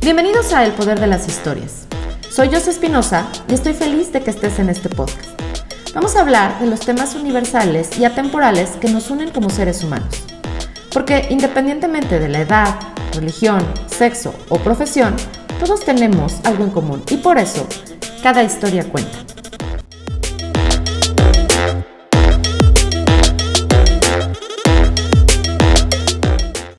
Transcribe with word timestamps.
Bienvenidos 0.00 0.52
a 0.52 0.64
El 0.64 0.70
Poder 0.70 1.00
de 1.00 1.08
las 1.08 1.26
Historias. 1.26 1.88
Soy 2.30 2.48
José 2.48 2.70
Espinosa 2.70 3.26
y 3.48 3.54
estoy 3.54 3.74
feliz 3.74 4.12
de 4.12 4.22
que 4.22 4.30
estés 4.30 4.60
en 4.60 4.68
este 4.68 4.88
podcast. 4.88 5.28
Vamos 5.94 6.14
a 6.14 6.20
hablar 6.20 6.60
de 6.60 6.66
los 6.66 6.78
temas 6.78 7.16
universales 7.16 7.98
y 7.98 8.04
atemporales 8.04 8.76
que 8.80 8.88
nos 8.88 9.10
unen 9.10 9.30
como 9.30 9.50
seres 9.50 9.82
humanos. 9.82 10.14
Porque 10.92 11.26
independientemente 11.28 12.20
de 12.20 12.28
la 12.28 12.42
edad, 12.42 12.78
religión, 13.14 13.66
sexo 13.88 14.32
o 14.48 14.60
profesión, 14.60 15.16
todos 15.58 15.84
tenemos 15.84 16.36
algo 16.44 16.62
en 16.62 16.70
común 16.70 17.02
y 17.10 17.16
por 17.16 17.36
eso 17.38 17.66
cada 18.22 18.44
historia 18.44 18.88
cuenta. 18.88 19.37